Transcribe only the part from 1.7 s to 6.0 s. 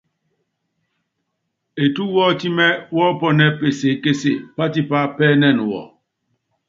Etú wɔ́tímɛ wɔ́pɔnɛ́ɛ peseékése, pátipápɛ́nɛn wɔ.